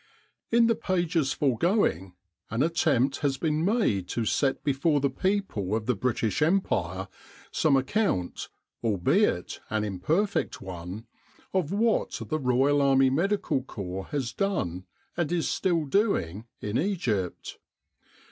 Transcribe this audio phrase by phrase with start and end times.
[0.49, 2.13] 301 CHAPTER XVIII IN the pages foregoing
[2.49, 7.07] an attempt has been made to set before the people of the British Empire
[7.51, 8.49] some ac count,
[8.83, 11.05] albeit an imperfect one,
[11.53, 14.85] of what the Royal Army Medical Corps has done,
[15.15, 17.59] and is still doing, in Egypt.